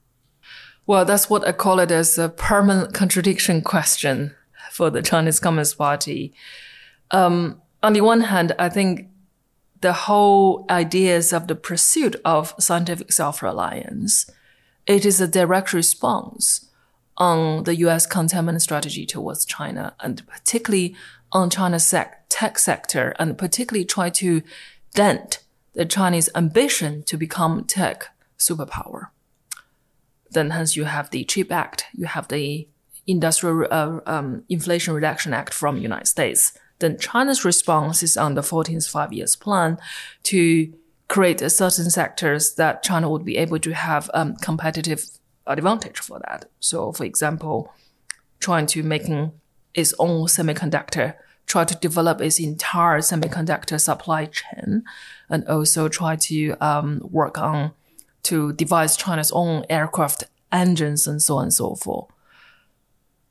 Well, 0.88 1.06
that's 1.06 1.30
what 1.30 1.48
I 1.48 1.51
call 1.51 1.80
it 1.80 1.92
as 1.92 2.18
a 2.18 2.30
permanent 2.30 2.94
contradiction 2.94 3.62
question 3.62 4.36
for 4.72 4.89
the 4.89 5.01
Chinese 5.01 5.39
Communist 5.39 5.77
Party. 5.77 6.34
Um, 7.12 7.62
on 7.84 7.94
the 7.94 8.01
one 8.01 8.22
hand, 8.22 8.56
I 8.58 8.70
think 8.70 9.08
the 9.81 9.93
whole 9.93 10.65
ideas 10.69 11.34
of 11.34 11.48
the 11.48 11.55
pursuit 11.55 12.15
of 12.25 12.53
scientific 12.60 13.12
self-reliance, 13.12 14.29
it 14.86 15.05
is 15.05 15.22
a 15.22 15.27
direct 15.27 15.74
response 15.74 16.69
on 17.17 17.63
the 17.63 17.75
U.S. 17.77 18.05
containment 18.05 18.62
strategy 18.62 19.05
towards 19.05 19.46
China, 19.46 19.96
and 20.00 20.25
particularly 20.27 20.96
on 21.31 21.50
China's 21.50 21.93
tech 22.29 22.60
sector, 22.60 23.15
and 23.19 23.38
particularly 23.38 23.86
try 23.86 24.10
to 24.10 24.41
dent 24.93 25.39
the 25.74 25.86
Chinese 25.86 26.29
ambition 26.36 27.03
to 27.03 27.17
become 27.17 27.65
tech 27.65 28.10
superpower. 28.38 29.10
Then 30.29 30.51
hence 30.51 30.75
you 30.75 30.86
have 30.86 31.10
the 31.10 31.24
CHIP 31.24 31.51
Act, 31.51 31.86
you 31.93 32.05
have 32.05 32.27
the 32.27 32.67
Industrial 33.05 33.65
uh, 33.72 34.01
um, 34.05 34.43
Inflation 34.50 34.93
Reduction 34.93 35.34
Act 35.34 35.53
from 35.53 35.77
United 35.77 36.07
States. 36.07 36.57
Then 36.79 36.98
China's 36.98 37.43
response 37.43 38.03
is 38.03 38.17
on 38.17 38.36
the 38.36 38.41
14th 38.41 38.89
five 38.89 39.13
years 39.13 39.36
plan 39.36 39.77
to 40.24 40.74
create 41.07 41.39
certain 41.51 41.89
sectors 41.89 42.55
that 42.55 42.84
China 42.84 43.10
would 43.10 43.25
be 43.25 43.38
able 43.38 43.60
to 43.60 43.74
have 43.74 44.10
um, 44.13 44.36
competitive 44.36 45.05
advantage 45.46 46.00
for 46.00 46.19
that. 46.19 46.50
So, 46.60 46.91
for 46.91 47.05
example, 47.05 47.74
trying 48.39 48.65
to 48.67 48.84
making 48.84 49.31
its 49.74 49.93
own 50.00 50.25
semiconductor, 50.27 51.15
try 51.46 51.63
to 51.63 51.75
develop 51.75 52.22
its 52.22 52.39
entire 52.39 53.00
semiconductor 53.00 53.79
supply 53.79 54.25
chain, 54.25 54.84
and 55.29 55.48
also 55.48 55.88
try 55.88 56.15
to 56.15 56.55
um, 56.60 57.01
work 57.03 57.38
on 57.38 57.72
to 58.24 58.51
devise 58.53 58.98
China's 58.98 59.31
own 59.31 59.65
aircraft 59.69 60.25
engines 60.51 61.07
and 61.07 61.22
so 61.22 61.38
on 61.38 61.43
and 61.43 61.53
so 61.53 61.75
forth. 61.75 62.12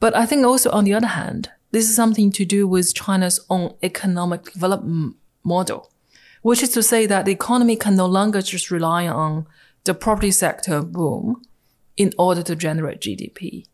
But 0.00 0.16
I 0.16 0.26
think 0.26 0.44
also 0.44 0.70
on 0.70 0.84
the 0.84 0.94
other 0.94 1.06
hand, 1.06 1.50
this 1.70 1.88
is 1.88 1.96
something 1.96 2.32
to 2.32 2.44
do 2.44 2.66
with 2.66 2.94
China's 2.94 3.44
own 3.50 3.74
economic 3.82 4.52
development 4.52 5.16
model, 5.42 5.90
which 6.42 6.62
is 6.62 6.70
to 6.70 6.82
say 6.82 7.06
that 7.06 7.24
the 7.24 7.32
economy 7.32 7.76
can 7.76 7.96
no 7.96 8.06
longer 8.06 8.42
just 8.42 8.70
rely 8.70 9.06
on 9.06 9.46
the 9.84 9.94
property 9.94 10.30
sector 10.30 10.82
boom 10.82 11.42
in 11.96 12.12
order 12.18 12.42
to 12.42 12.56
generate 12.56 13.00
GDP. 13.00 13.66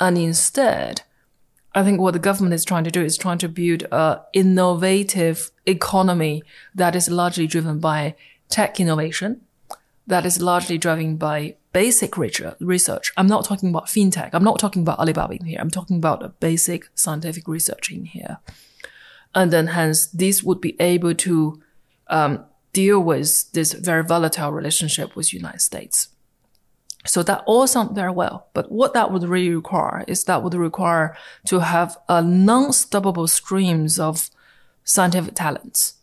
And 0.00 0.16
instead, 0.18 1.02
I 1.74 1.82
think 1.84 2.00
what 2.00 2.12
the 2.12 2.18
government 2.18 2.54
is 2.54 2.64
trying 2.64 2.84
to 2.84 2.90
do 2.90 3.02
is 3.02 3.16
trying 3.16 3.38
to 3.38 3.48
build 3.48 3.82
a 3.92 4.22
innovative 4.32 5.50
economy 5.66 6.42
that 6.74 6.96
is 6.96 7.10
largely 7.10 7.46
driven 7.46 7.78
by 7.78 8.14
tech 8.48 8.80
innovation, 8.80 9.42
that 10.08 10.24
is 10.24 10.40
largely 10.40 10.78
driven 10.78 11.16
by 11.16 11.54
basic 11.72 12.16
research. 12.16 13.12
I'm 13.16 13.26
not 13.26 13.44
talking 13.44 13.68
about 13.68 13.86
fintech. 13.86 14.30
I'm 14.32 14.42
not 14.42 14.58
talking 14.58 14.82
about 14.82 14.98
Alibaba 14.98 15.34
in 15.34 15.44
here. 15.44 15.58
I'm 15.60 15.70
talking 15.70 15.98
about 15.98 16.22
a 16.22 16.30
basic 16.30 16.88
scientific 16.94 17.46
research 17.46 17.92
in 17.92 18.06
here. 18.06 18.38
And 19.34 19.52
then 19.52 19.68
hence 19.68 20.06
this 20.06 20.42
would 20.42 20.62
be 20.62 20.80
able 20.80 21.14
to 21.14 21.62
um, 22.08 22.44
deal 22.72 23.00
with 23.00 23.52
this 23.52 23.74
very 23.74 24.02
volatile 24.02 24.50
relationship 24.50 25.14
with 25.14 25.34
United 25.34 25.60
States. 25.60 26.08
So 27.04 27.22
that 27.24 27.44
all 27.46 27.66
sounds 27.66 27.94
very 27.94 28.10
well. 28.10 28.48
But 28.54 28.72
what 28.72 28.94
that 28.94 29.12
would 29.12 29.24
really 29.24 29.54
require 29.54 30.04
is 30.08 30.24
that 30.24 30.42
would 30.42 30.54
require 30.54 31.16
to 31.46 31.60
have 31.60 31.98
a 32.08 32.22
non-stoppable 32.22 33.28
streams 33.28 34.00
of 34.00 34.30
scientific 34.84 35.34
talents, 35.34 35.94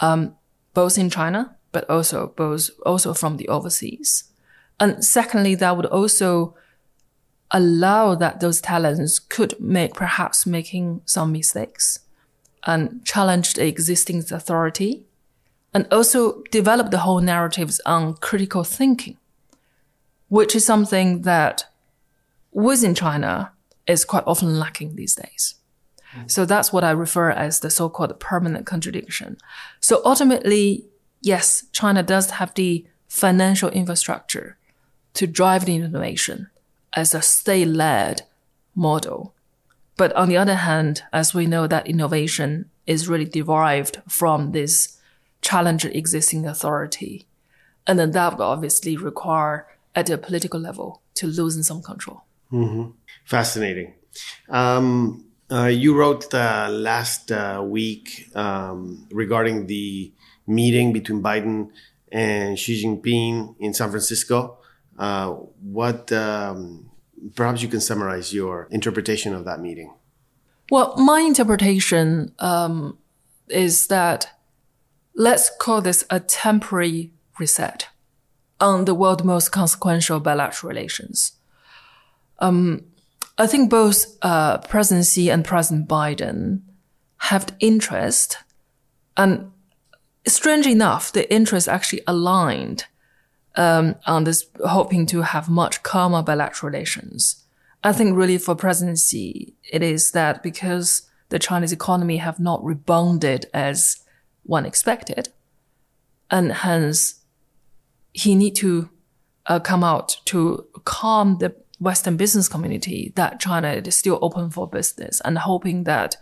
um, 0.00 0.34
both 0.74 0.98
in 0.98 1.10
China, 1.10 1.56
but 1.72 1.88
also 1.88 2.32
both, 2.36 2.70
also 2.84 3.14
from 3.14 3.36
the 3.36 3.48
overseas. 3.48 4.24
And 4.78 5.04
secondly, 5.04 5.54
that 5.56 5.76
would 5.76 5.86
also 5.86 6.54
allow 7.50 8.14
that 8.14 8.40
those 8.40 8.60
talents 8.60 9.18
could 9.18 9.58
make 9.60 9.94
perhaps 9.94 10.46
making 10.46 11.02
some 11.04 11.32
mistakes 11.32 12.00
and 12.64 13.04
challenge 13.04 13.54
the 13.54 13.66
existing 13.66 14.24
authority 14.30 15.04
and 15.74 15.86
also 15.92 16.42
develop 16.50 16.90
the 16.90 16.98
whole 16.98 17.20
narratives 17.20 17.80
on 17.86 18.14
critical 18.14 18.64
thinking 18.64 19.16
which 20.30 20.54
is 20.54 20.64
something 20.64 21.22
that 21.22 21.64
within 22.52 22.94
China 22.94 23.52
is 23.86 24.04
quite 24.04 24.24
often 24.26 24.58
lacking 24.58 24.94
these 24.94 25.16
days. 25.16 25.56
Mm. 26.16 26.30
So 26.30 26.44
that's 26.44 26.72
what 26.72 26.84
I 26.84 26.92
refer 26.92 27.30
as 27.30 27.60
the 27.60 27.68
so-called 27.68 28.18
permanent 28.20 28.64
contradiction. 28.64 29.36
So 29.80 30.00
ultimately, 30.04 30.86
yes, 31.20 31.66
China 31.72 32.02
does 32.02 32.30
have 32.32 32.54
the 32.54 32.86
financial 33.08 33.70
infrastructure 33.70 34.56
to 35.14 35.26
drive 35.26 35.64
the 35.64 35.76
innovation 35.76 36.48
as 36.94 37.14
a 37.14 37.22
state-led 37.22 38.22
model. 38.74 39.34
But 39.96 40.12
on 40.14 40.28
the 40.28 40.36
other 40.36 40.54
hand, 40.54 41.02
as 41.12 41.34
we 41.34 41.46
know 41.46 41.66
that 41.66 41.86
innovation 41.86 42.70
is 42.86 43.08
really 43.08 43.24
derived 43.24 44.00
from 44.08 44.52
this 44.52 44.98
challenge 45.42 45.84
existing 45.84 46.46
authority. 46.46 47.26
And 47.86 47.98
then 47.98 48.12
that 48.12 48.32
would 48.32 48.44
obviously 48.44 48.96
require 48.96 49.66
at 49.94 50.10
a 50.10 50.18
political 50.18 50.60
level 50.60 51.02
to 51.14 51.26
loosen 51.26 51.62
some 51.62 51.82
control. 51.82 52.24
Mm-hmm. 52.52 52.90
Fascinating. 53.24 53.94
Um, 54.48 55.24
uh, 55.50 55.66
you 55.66 55.96
wrote 55.96 56.32
uh, 56.32 56.68
last 56.70 57.32
uh, 57.32 57.62
week 57.64 58.28
um, 58.36 59.06
regarding 59.10 59.66
the 59.66 60.12
meeting 60.50 60.92
between 60.92 61.22
Biden 61.22 61.70
and 62.12 62.58
Xi 62.58 62.84
Jinping 62.84 63.54
in 63.60 63.72
San 63.72 63.90
Francisco. 63.90 64.58
Uh, 64.98 65.28
what 65.62 66.12
um, 66.12 66.90
perhaps 67.34 67.62
you 67.62 67.68
can 67.68 67.80
summarize 67.80 68.34
your 68.34 68.68
interpretation 68.70 69.34
of 69.34 69.44
that 69.44 69.60
meeting? 69.60 69.94
Well, 70.70 70.94
my 70.96 71.20
interpretation 71.20 72.34
um, 72.38 72.98
is 73.48 73.86
that 73.88 74.30
let's 75.14 75.50
call 75.58 75.80
this 75.80 76.04
a 76.10 76.20
temporary 76.20 77.12
reset 77.38 77.88
on 78.60 78.84
the 78.84 78.94
world's 78.94 79.24
most 79.24 79.50
consequential 79.50 80.20
bilateral 80.20 80.68
relations. 80.68 81.32
Um, 82.38 82.84
I 83.38 83.46
think 83.46 83.70
both 83.70 84.04
uh, 84.22 84.58
President 84.58 85.06
Xi 85.06 85.30
and 85.30 85.44
President 85.44 85.88
Biden 85.88 86.60
have 87.18 87.54
interest, 87.58 88.38
and 89.16 89.50
strange 90.26 90.66
enough, 90.66 91.12
the 91.12 91.32
interest 91.32 91.68
actually 91.68 92.02
aligned 92.06 92.84
um, 93.56 93.96
on 94.06 94.24
this, 94.24 94.46
hoping 94.64 95.06
to 95.06 95.22
have 95.22 95.48
much 95.48 95.82
calmer 95.82 96.22
bilateral 96.22 96.70
relations. 96.70 97.44
I 97.82 97.92
think 97.92 98.16
really 98.16 98.38
for 98.38 98.54
President 98.54 98.98
Xi, 98.98 99.54
it 99.72 99.82
is 99.82 100.12
that 100.12 100.42
because 100.42 101.08
the 101.30 101.38
Chinese 101.38 101.72
economy 101.72 102.18
have 102.18 102.38
not 102.38 102.64
rebounded 102.64 103.46
as 103.54 104.04
one 104.42 104.66
expected. 104.66 105.30
And 106.30 106.52
hence, 106.52 107.20
he 108.12 108.34
need 108.34 108.54
to 108.56 108.90
uh, 109.46 109.60
come 109.60 109.82
out 109.82 110.20
to 110.26 110.66
calm 110.84 111.38
the 111.38 111.54
Western 111.78 112.16
business 112.16 112.48
community 112.48 113.12
that 113.16 113.40
China 113.40 113.70
is 113.70 113.96
still 113.96 114.18
open 114.20 114.50
for 114.50 114.68
business 114.68 115.20
and 115.24 115.38
hoping 115.38 115.84
that 115.84 116.16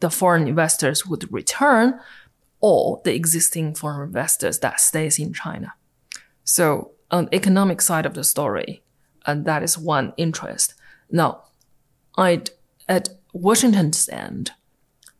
the 0.00 0.10
foreign 0.10 0.48
investors 0.48 1.06
would 1.06 1.30
return 1.32 2.00
or 2.60 3.00
the 3.04 3.14
existing 3.14 3.74
foreign 3.74 4.08
investors 4.08 4.58
that 4.60 4.80
stays 4.80 5.18
in 5.18 5.32
China. 5.32 5.74
So 6.44 6.92
on 7.10 7.26
the 7.26 7.34
economic 7.34 7.80
side 7.80 8.06
of 8.06 8.14
the 8.14 8.24
story, 8.24 8.82
and 9.26 9.44
that 9.44 9.62
is 9.62 9.76
one 9.76 10.12
interest. 10.16 10.74
Now, 11.10 11.42
I'd, 12.16 12.50
at 12.88 13.08
Washington's 13.32 14.08
end, 14.08 14.52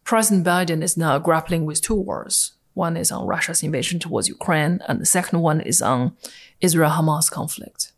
President 0.04 0.46
Biden 0.46 0.82
is 0.82 0.96
now 0.96 1.18
grappling 1.18 1.66
with 1.66 1.82
two 1.82 1.94
wars. 1.94 2.52
One 2.74 2.96
is 2.96 3.10
on 3.10 3.26
Russia's 3.26 3.62
invasion 3.62 3.98
towards 3.98 4.28
Ukraine, 4.28 4.80
and 4.86 5.00
the 5.00 5.06
second 5.06 5.40
one 5.40 5.60
is 5.60 5.82
on 5.82 6.16
Israel-Hamas 6.60 7.30
conflict. 7.30 7.92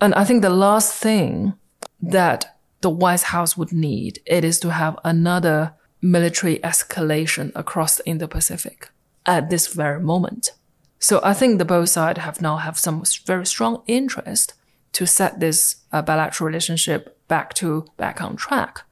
And 0.00 0.14
I 0.14 0.24
think 0.24 0.42
the 0.42 0.50
last 0.50 0.94
thing 0.94 1.54
that 2.02 2.58
the 2.82 2.90
White 2.90 3.22
House 3.22 3.56
would 3.56 3.72
need, 3.72 4.20
it 4.26 4.44
is 4.44 4.58
to 4.60 4.70
have 4.70 4.98
another 5.04 5.72
military 6.04 6.58
escalation 6.58 7.50
across 7.54 7.96
the 7.96 8.06
Indo-Pacific 8.06 8.90
at 9.24 9.48
this 9.48 9.68
very 9.68 9.98
moment. 10.00 10.50
So 10.98 11.18
I 11.24 11.32
think 11.32 11.58
the 11.58 11.64
both 11.64 11.88
sides 11.88 12.20
have 12.20 12.42
now 12.42 12.58
have 12.58 12.78
some 12.78 13.02
very 13.24 13.46
strong 13.46 13.82
interest 13.86 14.52
to 14.92 15.06
set 15.06 15.40
this 15.40 15.76
uh, 15.92 16.02
bilateral 16.02 16.46
relationship 16.46 17.18
back 17.26 17.54
to 17.54 17.86
back 17.96 18.20
on 18.20 18.36
track. 18.36 18.82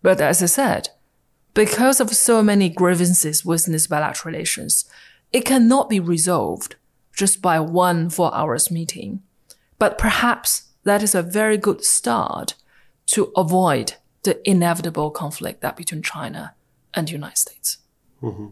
But 0.00 0.20
as 0.20 0.42
I 0.42 0.46
said, 0.46 0.90
because 1.54 2.00
of 2.00 2.10
so 2.10 2.40
many 2.42 2.68
grievances 2.68 3.44
within 3.44 3.72
these 3.72 3.88
bilateral 3.88 4.32
relations, 4.32 4.88
it 5.32 5.44
cannot 5.44 5.90
be 5.90 5.98
resolved 5.98 6.76
just 7.12 7.42
by 7.42 7.58
one 7.58 8.10
four 8.10 8.32
hours 8.32 8.70
meeting. 8.70 9.22
But 9.78 9.98
perhaps 9.98 10.68
that 10.84 11.02
is 11.02 11.16
a 11.16 11.22
very 11.22 11.58
good 11.58 11.84
start 11.84 12.54
to 13.06 13.32
avoid 13.36 13.94
the 14.22 14.38
inevitable 14.48 15.10
conflict 15.10 15.62
that 15.62 15.76
between 15.76 16.02
China 16.02 16.54
and 16.94 17.08
the 17.08 17.12
United 17.12 17.38
States. 17.38 17.78
Mm-hmm. 18.22 18.48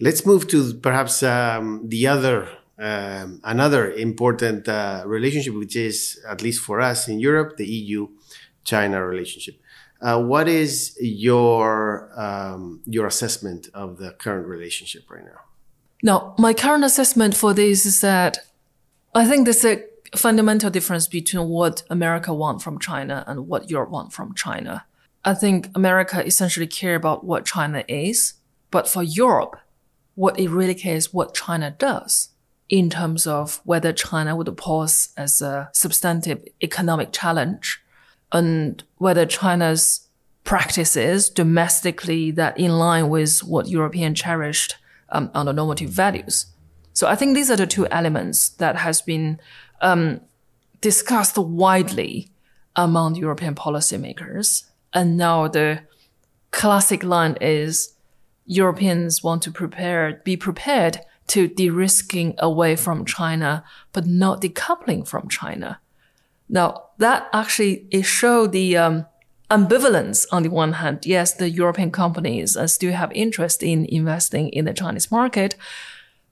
Let's 0.00 0.24
move 0.24 0.48
to 0.48 0.74
perhaps 0.74 1.22
um, 1.22 1.88
the 1.88 2.06
other 2.06 2.48
um, 2.78 3.40
another 3.44 3.92
important 3.92 4.66
uh, 4.66 5.02
relationship, 5.04 5.54
which 5.54 5.76
is 5.76 6.18
at 6.26 6.40
least 6.42 6.62
for 6.62 6.80
us 6.80 7.08
in 7.08 7.20
Europe, 7.20 7.58
the 7.58 7.66
EU-China 7.66 9.06
relationship. 9.06 9.60
Uh, 10.00 10.18
what 10.22 10.48
is 10.48 10.96
your 10.98 12.10
um, 12.18 12.80
your 12.86 13.06
assessment 13.06 13.68
of 13.74 13.98
the 13.98 14.12
current 14.12 14.46
relationship 14.46 15.10
right 15.10 15.24
now? 15.24 15.40
Now, 16.02 16.34
my 16.38 16.54
current 16.54 16.84
assessment 16.84 17.36
for 17.36 17.52
this 17.52 17.84
is 17.84 18.00
that 18.00 18.38
I 19.14 19.26
think 19.26 19.44
there's 19.44 19.64
a 19.64 19.84
fundamental 20.16 20.70
difference 20.70 21.06
between 21.06 21.48
what 21.48 21.82
America 21.90 22.32
want 22.32 22.62
from 22.62 22.78
China 22.78 23.24
and 23.26 23.46
what 23.46 23.70
Europe 23.70 23.90
want 23.90 24.12
from 24.14 24.34
China. 24.34 24.86
I 25.24 25.34
think 25.34 25.68
America 25.74 26.24
essentially 26.24 26.66
care 26.66 26.94
about 26.94 27.24
what 27.24 27.44
China 27.44 27.84
is, 27.88 28.34
but 28.70 28.88
for 28.88 29.02
Europe, 29.02 29.56
what 30.14 30.38
it 30.38 30.48
really 30.48 30.74
cares 30.74 31.12
what 31.12 31.34
China 31.34 31.74
does 31.78 32.30
in 32.68 32.88
terms 32.88 33.26
of 33.26 33.60
whether 33.64 33.92
China 33.92 34.36
would 34.36 34.56
pose 34.56 35.08
as 35.16 35.42
a 35.42 35.68
substantive 35.72 36.42
economic 36.62 37.12
challenge 37.12 37.82
and 38.32 38.82
whether 38.96 39.26
China's 39.26 40.08
practices 40.44 41.28
domestically 41.28 42.30
that 42.30 42.58
in 42.58 42.78
line 42.78 43.08
with 43.08 43.40
what 43.40 43.68
European 43.68 44.14
cherished 44.14 44.76
um, 45.10 45.30
on 45.34 45.46
the 45.46 45.52
normative 45.52 45.90
values. 45.90 46.46
So 46.92 47.08
I 47.08 47.16
think 47.16 47.34
these 47.34 47.50
are 47.50 47.56
the 47.56 47.66
two 47.66 47.86
elements 47.88 48.50
that 48.50 48.76
has 48.76 49.02
been 49.02 49.40
um, 49.80 50.20
discussed 50.80 51.36
widely 51.38 52.30
among 52.76 53.16
European 53.16 53.54
policymakers. 53.54 54.64
And 54.92 55.16
now 55.16 55.48
the 55.48 55.82
classic 56.50 57.02
line 57.04 57.36
is 57.40 57.94
Europeans 58.46 59.22
want 59.22 59.42
to 59.42 59.50
prepare, 59.50 60.20
be 60.24 60.36
prepared 60.36 61.00
to 61.28 61.46
de-risking 61.46 62.34
away 62.38 62.74
from 62.74 63.04
China, 63.04 63.64
but 63.92 64.06
not 64.06 64.40
decoupling 64.40 65.06
from 65.06 65.28
China. 65.28 65.80
Now 66.48 66.86
that 66.98 67.28
actually 67.32 67.86
it 67.90 68.02
showed 68.02 68.50
the 68.50 68.76
um, 68.76 69.06
ambivalence 69.48 70.26
on 70.32 70.42
the 70.42 70.48
one 70.48 70.74
hand. 70.74 71.06
Yes, 71.06 71.34
the 71.34 71.48
European 71.48 71.92
companies 71.92 72.56
uh, 72.56 72.66
still 72.66 72.92
have 72.92 73.12
interest 73.12 73.62
in 73.62 73.84
investing 73.86 74.48
in 74.48 74.64
the 74.64 74.74
Chinese 74.74 75.10
market, 75.12 75.54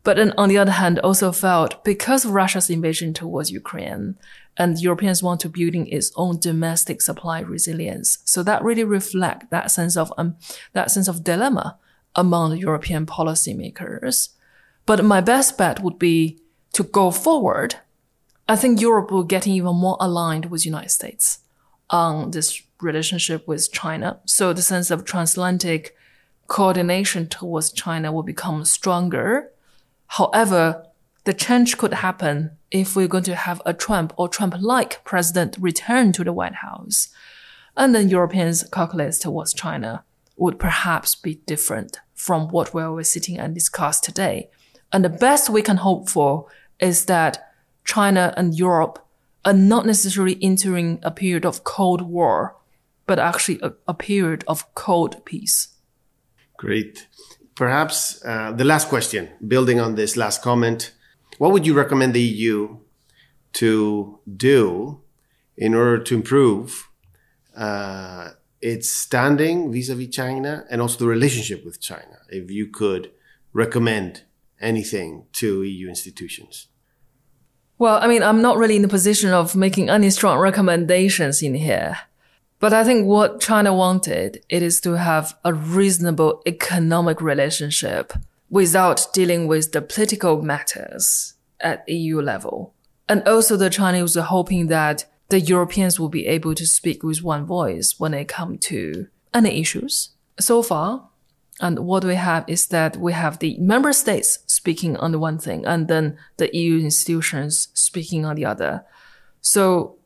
but 0.03 0.17
then 0.17 0.33
on 0.37 0.49
the 0.49 0.59
other 0.59 0.73
hand, 0.73 0.99
also 1.01 1.33
felt 1.33 1.85
because 1.85 2.25
of 2.25 2.33
Russia's 2.33 2.71
invasion 2.71 3.13
towards 3.13 3.51
Ukraine, 3.51 4.17
and 4.59 4.79
Europeans 4.79 5.23
want 5.23 5.41
to 5.41 5.49
building 5.49 5.87
its 5.87 6.13
own 6.17 6.39
domestic 6.41 7.01
supply 7.01 7.41
resilience. 7.41 8.19
So 8.25 8.43
that 8.43 8.63
really 8.63 8.85
reflect 8.85 9.51
that 9.51 9.71
sense 9.71 9.97
of 9.97 10.13
um, 10.19 10.37
that 10.73 10.91
sense 10.91 11.09
of 11.09 11.23
dilemma 11.25 11.79
among 12.17 12.51
the 12.51 12.59
European 12.59 13.07
policymakers. 13.07 14.31
But 14.85 15.05
my 15.05 15.21
best 15.21 15.57
bet 15.57 15.81
would 15.81 15.99
be 15.99 16.41
to 16.73 16.83
go 16.83 17.11
forward. 17.11 17.77
I 18.49 18.57
think 18.57 18.81
Europe 18.81 19.11
will 19.11 19.25
get 19.25 19.47
even 19.47 19.77
more 19.77 19.97
aligned 20.01 20.47
with 20.47 20.63
the 20.63 20.71
United 20.71 20.91
States 20.91 21.41
on 21.91 22.33
this 22.33 22.63
relationship 22.81 23.47
with 23.47 23.71
China. 23.73 24.21
So 24.25 24.53
the 24.53 24.63
sense 24.63 24.91
of 24.91 25.05
transatlantic 25.05 25.97
coordination 26.47 27.29
towards 27.29 27.73
China 27.73 28.11
will 28.11 28.23
become 28.23 28.65
stronger. 28.65 29.53
However, 30.07 30.87
the 31.29 31.35
change 31.35 31.77
could 31.77 31.93
happen 31.93 32.53
if 32.71 32.97
we're 32.97 33.07
going 33.07 33.23
to 33.23 33.35
have 33.35 33.61
a 33.67 33.75
Trump 33.75 34.15
or 34.17 34.31
Trump-like 34.31 35.05
president 35.05 35.59
return 35.61 36.11
to 36.11 36.25
the 36.25 36.33
White 36.33 36.55
House. 36.55 37.09
And 37.77 37.95
then 37.95 38.09
Europeans' 38.09 38.65
calculus 38.73 39.19
towards 39.19 39.53
China 39.53 40.05
would 40.39 40.59
perhaps 40.59 41.15
be 41.15 41.35
different 41.45 42.01
from 42.15 42.49
what 42.49 42.73
we're 42.73 43.03
sitting 43.03 43.39
and 43.39 43.53
discuss 43.53 44.01
today. 44.01 44.49
And 44.91 45.05
the 45.05 45.11
best 45.11 45.51
we 45.51 45.61
can 45.61 45.77
hope 45.77 46.09
for 46.09 46.47
is 46.81 47.05
that 47.05 47.53
China 47.85 48.33
and 48.39 48.59
Europe 48.59 48.99
are 49.45 49.53
not 49.53 49.85
necessarily 49.85 50.39
entering 50.41 50.99
a 51.03 51.11
period 51.11 51.45
of 51.45 51.63
Cold 51.63 52.01
War, 52.01 52.57
but 53.07 53.19
actually 53.19 53.61
a, 53.63 53.75
a 53.87 53.93
period 53.93 54.45
of 54.49 54.75
cold 54.75 55.23
peace. 55.27 55.77
Great. 56.57 57.07
Perhaps 57.55 58.25
uh, 58.25 58.53
the 58.53 58.65
last 58.65 58.89
question, 58.89 59.29
building 59.47 59.79
on 59.79 59.95
this 59.95 60.17
last 60.17 60.41
comment, 60.41 60.95
what 61.39 61.53
would 61.53 61.67
you 61.67 61.75
recommend 61.75 62.15
the 62.15 62.21
EU 62.21 62.79
to 63.55 64.19
do 64.37 65.01
in 65.57 65.75
order 65.75 65.99
to 66.03 66.15
improve 66.15 66.89
uh, 67.57 68.31
its 68.61 68.91
standing 68.91 69.73
vis-a-vis 69.73 70.09
China 70.09 70.65
and 70.71 70.81
also 70.81 70.99
the 70.99 71.07
relationship 71.07 71.65
with 71.65 71.81
China? 71.81 72.19
If 72.29 72.51
you 72.51 72.67
could 72.67 73.11
recommend 73.53 74.23
anything 74.61 75.27
to 75.33 75.63
EU 75.63 75.89
institutions. 75.89 76.67
Well, 77.79 77.99
I 78.03 78.09
mean, 78.09 78.23
I'm 78.23 78.43
not 78.43 78.59
really 78.59 78.77
in 78.77 78.83
the 78.83 78.89
position 78.89 79.31
of 79.31 79.55
making 79.55 79.89
any 79.89 80.11
strong 80.11 80.39
recommendations 80.39 81.43
in 81.43 81.55
here. 81.55 81.97
But 82.59 82.73
I 82.73 82.83
think 82.83 83.07
what 83.07 83.41
China 83.41 83.73
wanted, 83.73 84.43
it 84.49 84.63
is 84.65 84.81
to 84.81 84.95
have 84.95 85.39
a 85.45 85.55
reasonable 85.55 86.43
economic 86.45 87.21
relationship 87.21 88.13
without 88.51 89.07
dealing 89.13 89.47
with 89.47 89.73
the 89.73 89.83
political 89.83 90.43
matters 90.43 91.35
at 91.61 91.89
EU 91.89 92.21
level. 92.21 92.75
And 93.09 93.27
also 93.27 93.57
the 93.57 93.71
Chinese 93.71 94.17
were 94.17 94.23
hoping 94.23 94.69
that 94.69 95.05
the 95.29 95.41
Europeans 95.41 96.01
will 96.01 96.09
be 96.09 96.27
able 96.27 96.55
to 96.55 96.67
speak 96.67 97.03
with 97.03 97.23
one 97.23 97.45
voice 97.45 97.97
when 97.99 98.15
it 98.15 98.29
comes 98.29 98.61
to 98.67 99.09
any 99.35 99.61
issues. 99.61 100.11
So 100.41 100.63
far, 100.63 101.09
and 101.61 101.81
what 101.81 102.05
we 102.05 102.15
have 102.15 102.45
is 102.47 102.67
that 102.69 102.97
we 102.97 103.13
have 103.13 103.39
the 103.39 103.57
member 103.59 103.93
states 103.93 104.39
speaking 104.47 104.97
on 104.97 105.13
the 105.13 105.19
one 105.19 105.39
thing 105.39 105.67
and 105.67 105.89
then 105.89 106.17
the 106.37 106.55
EU 106.57 106.79
institutions 106.79 107.69
speaking 107.75 108.25
on 108.25 108.37
the 108.37 108.45
other. 108.45 108.85
So 109.41 109.97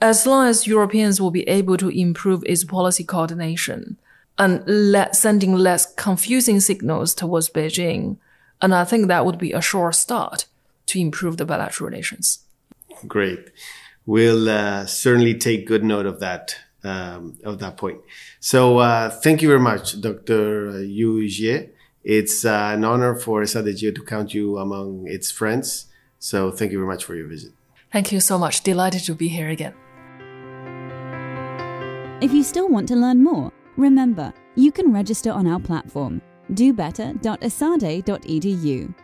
as 0.00 0.26
long 0.26 0.48
as 0.48 0.66
Europeans 0.66 1.20
will 1.20 1.30
be 1.30 1.48
able 1.48 1.76
to 1.76 1.90
improve 1.90 2.42
its 2.46 2.64
policy 2.64 3.04
coordination 3.04 3.98
and 4.38 4.62
let, 4.66 5.14
sending 5.16 5.54
less 5.54 5.92
confusing 5.94 6.60
signals 6.60 7.14
towards 7.14 7.50
Beijing, 7.50 8.16
and 8.60 8.74
I 8.74 8.84
think 8.84 9.08
that 9.08 9.26
would 9.26 9.38
be 9.38 9.52
a 9.52 9.60
sure 9.60 9.92
start 9.92 10.46
to 10.86 10.98
improve 10.98 11.36
the 11.36 11.44
bilateral 11.44 11.90
relations. 11.90 12.40
Great. 13.06 13.50
We'll 14.06 14.48
uh, 14.48 14.86
certainly 14.86 15.34
take 15.34 15.66
good 15.66 15.84
note 15.84 16.06
of 16.06 16.20
that 16.20 16.56
um, 16.84 17.38
of 17.44 17.60
that 17.60 17.76
point. 17.76 18.00
So 18.40 18.78
uh, 18.78 19.10
thank 19.10 19.40
you 19.40 19.48
very 19.48 19.60
much, 19.60 20.00
Dr. 20.00 20.82
Yu 20.82 21.28
Jie. 21.28 21.70
It's 22.02 22.44
uh, 22.44 22.72
an 22.74 22.84
honor 22.84 23.14
for 23.14 23.42
ESADE-GEO 23.42 23.92
to 23.92 24.02
count 24.02 24.34
you 24.34 24.58
among 24.58 25.06
its 25.06 25.30
friends. 25.30 25.86
So 26.18 26.50
thank 26.50 26.72
you 26.72 26.78
very 26.78 26.88
much 26.88 27.04
for 27.04 27.14
your 27.14 27.28
visit. 27.28 27.52
Thank 27.92 28.10
you 28.10 28.18
so 28.20 28.38
much. 28.38 28.62
Delighted 28.62 29.04
to 29.04 29.14
be 29.14 29.28
here 29.28 29.48
again. 29.48 29.74
If 32.20 32.32
you 32.32 32.42
still 32.42 32.68
want 32.68 32.88
to 32.88 32.96
learn 32.96 33.22
more, 33.22 33.52
remember, 33.76 34.32
you 34.54 34.72
can 34.72 34.92
register 34.92 35.30
on 35.30 35.46
our 35.46 35.60
platform, 35.60 36.20
dobetter.esade.edu. 36.52 38.94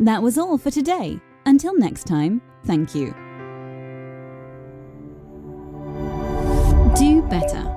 That 0.00 0.22
was 0.22 0.38
all 0.38 0.58
for 0.58 0.70
today. 0.70 1.20
Until 1.46 1.76
next 1.76 2.04
time, 2.04 2.40
thank 2.64 2.94
you. 2.94 3.14
Do 6.96 7.22
better. 7.22 7.71